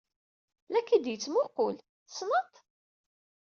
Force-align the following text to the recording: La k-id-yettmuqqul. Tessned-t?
La 0.71 0.81
k-id-yettmuqqul. 0.81 1.77
Tessned-t? 2.07 2.53